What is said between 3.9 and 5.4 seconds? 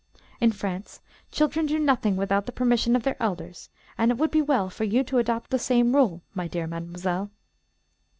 and it would be well for you to